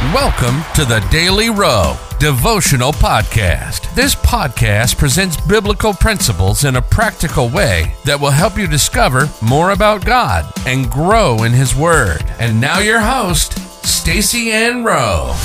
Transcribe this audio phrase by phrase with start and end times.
[0.00, 3.94] Welcome to the Daily Rowe Devotional Podcast.
[3.94, 9.72] This podcast presents biblical principles in a practical way that will help you discover more
[9.72, 12.24] about God and grow in His Word.
[12.38, 15.36] And now, your host, Stacy Ann Rowe.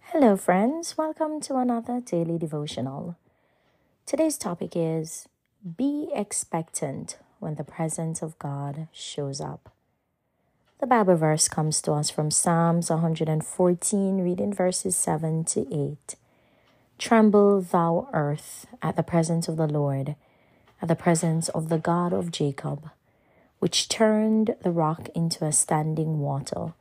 [0.00, 0.98] Hello, friends.
[0.98, 3.16] Welcome to another daily devotional.
[4.04, 5.28] Today's topic is
[5.76, 9.72] Be expectant when the presence of God shows up.
[10.80, 16.14] The Bible verse comes to us from Psalms 114, reading verses 7 to 8.
[16.96, 20.16] Tremble, thou earth, at the presence of the Lord,
[20.80, 22.88] at the presence of the God of Jacob,
[23.58, 26.72] which turned the rock into a standing water,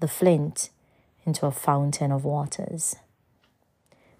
[0.00, 0.68] the flint
[1.24, 2.96] into a fountain of waters.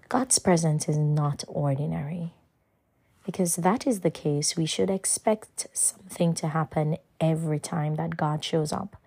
[0.09, 2.33] God's presence is not ordinary.
[3.23, 8.43] Because that is the case, we should expect something to happen every time that God
[8.43, 8.99] shows up.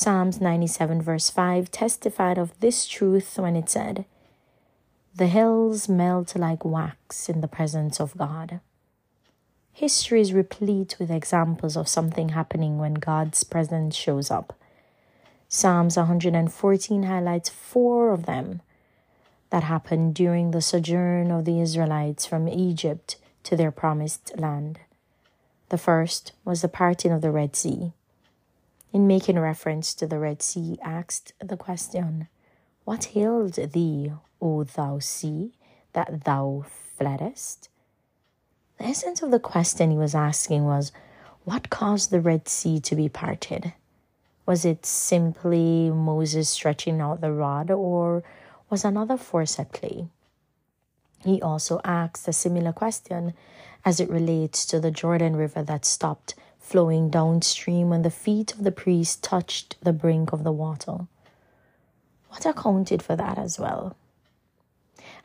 [0.00, 4.04] Psalms 97, verse 5, testified of this truth when it said,
[5.12, 8.60] The hills melt like wax in the presence of God.
[9.72, 14.56] History is replete with examples of something happening when God's presence shows up.
[15.48, 18.62] Psalms 114 highlights four of them
[19.50, 24.78] that happened during the sojourn of the Israelites from Egypt to their promised land.
[25.70, 27.94] The first was the parting of the Red Sea
[28.92, 32.28] in making reference to the Red Sea, asked the question,
[32.84, 35.52] What hailed thee, O thou sea,
[35.92, 36.64] that thou
[36.96, 37.68] fleddest?
[38.78, 40.92] The essence of the question he was asking was,
[41.44, 43.72] What caused the Red Sea to be parted?
[44.46, 48.22] Was it simply Moses stretching out the rod, or
[48.70, 50.08] was another force at play?
[51.24, 53.34] He also asked a similar question
[53.84, 56.34] as it relates to the Jordan River that stopped
[56.68, 61.06] flowing downstream when the feet of the priest touched the brink of the water.
[62.28, 63.96] What accounted for that as well?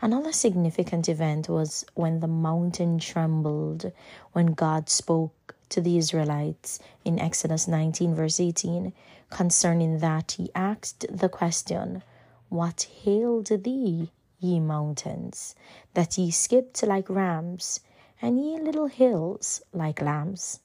[0.02, 3.92] Another significant event was when the mountain trembled
[4.32, 8.94] when God spoke to the Israelites in Exodus 19, verse 18.
[9.30, 12.04] Concerning that, he asked the question,
[12.48, 15.56] What hailed thee, ye mountains,
[15.94, 17.82] that ye skipped like rams,
[18.22, 20.62] and ye little hills like lambs?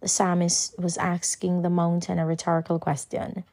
[0.00, 3.44] The psalmist was asking the mountain a rhetorical question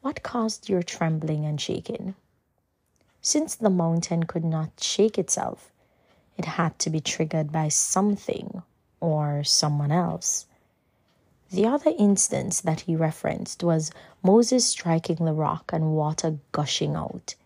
[0.00, 2.16] What caused your trembling and shaking?
[3.20, 5.70] Since the mountain could not shake itself,
[6.36, 8.62] it had to be triggered by something
[9.00, 10.46] or someone else.
[11.50, 17.36] The other instance that he referenced was Moses striking the rock and water gushing out.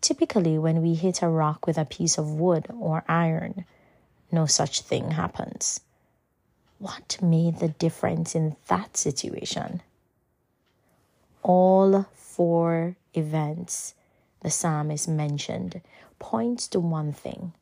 [0.00, 3.66] Typically, when we hit a rock with a piece of wood or iron,
[4.32, 5.80] no such thing happens.
[6.80, 9.82] What made the difference in that situation?
[11.42, 13.94] All four events
[14.40, 15.82] the psalmist mentioned
[16.18, 17.52] points to one thing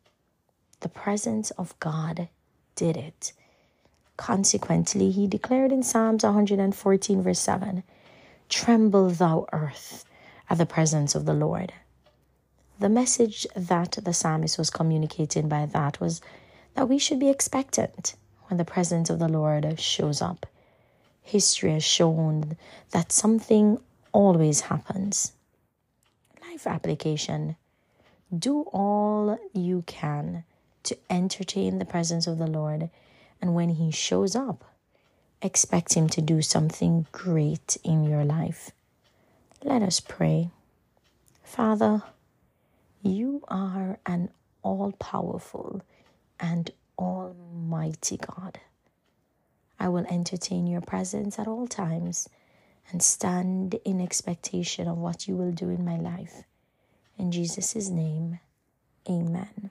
[0.79, 2.29] the presence of God
[2.77, 3.33] did it.
[4.17, 7.83] Consequently, he declared in Psalms 114, verse 7
[8.49, 10.05] Tremble, thou earth,
[10.49, 11.73] at the presence of the Lord.
[12.79, 16.21] The message that the psalmist was communicating by that was
[16.75, 18.15] that we should be expectant
[18.49, 20.47] when the presence of the Lord shows up.
[21.23, 22.57] History has shown
[22.91, 23.79] that something
[24.13, 25.33] always happens.
[26.43, 27.57] Life application
[28.37, 30.45] do all you can
[30.83, 32.91] to entertain the presence of the Lord,
[33.41, 34.65] and when He shows up,
[35.41, 38.71] expect Him to do something great in your life.
[39.63, 40.51] Let us pray.
[41.43, 42.03] Father,
[43.03, 44.31] you are an
[44.63, 45.83] all powerful
[46.39, 48.59] and Almighty God.
[49.79, 52.29] I will entertain your presence at all times
[52.91, 56.43] and stand in expectation of what you will do in my life.
[57.17, 58.41] In Jesus' name,
[59.09, 59.71] amen.